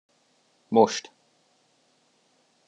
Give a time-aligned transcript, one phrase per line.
[0.71, 1.11] Most!